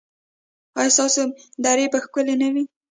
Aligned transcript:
ایا 0.79 0.93
ستاسو 0.95 1.23
درې 1.65 1.85
به 1.91 1.97
ښکلې 2.03 2.35
نه 2.41 2.47
وي؟ 2.53 2.63